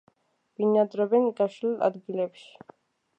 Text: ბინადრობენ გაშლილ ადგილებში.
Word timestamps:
ბინადრობენ 0.61 1.29
გაშლილ 1.41 1.75
ადგილებში. 1.89 2.53